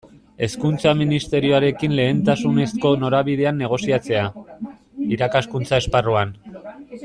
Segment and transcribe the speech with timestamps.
[0.45, 4.25] Hezkuntza Ministerioarekin lehentasunezko norabideen negoziatzea,
[5.17, 6.35] irakaskuntza esparruan.